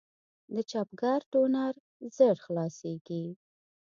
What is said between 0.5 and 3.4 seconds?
د چاپګر ټونر ژر خلاصېږي.